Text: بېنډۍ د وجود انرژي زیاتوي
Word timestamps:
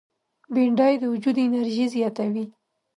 بېنډۍ 0.53 0.93
د 0.99 1.03
وجود 1.13 1.35
انرژي 1.45 1.85
زیاتوي 1.95 2.45